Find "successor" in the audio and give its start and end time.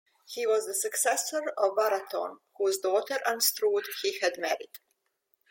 0.73-1.47